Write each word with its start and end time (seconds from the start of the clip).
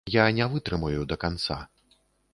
Я 0.13 0.23
не 0.37 0.45
вытрымаю 0.53 1.05
да 1.11 1.15
канца. 1.27 1.59